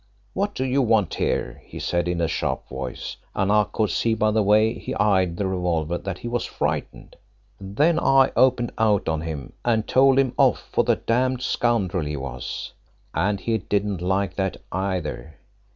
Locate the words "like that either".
14.01-15.35